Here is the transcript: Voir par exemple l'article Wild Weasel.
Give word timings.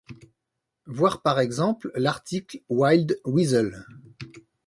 Voir 0.87 1.21
par 1.21 1.39
exemple 1.39 1.91
l'article 1.93 2.63
Wild 2.69 3.19
Weasel. 3.23 3.85